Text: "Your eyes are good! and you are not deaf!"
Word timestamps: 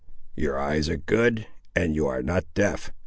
"Your 0.35 0.57
eyes 0.57 0.89
are 0.89 0.97
good! 0.97 1.45
and 1.75 1.93
you 1.95 2.07
are 2.07 2.23
not 2.23 2.51
deaf!" 2.55 2.91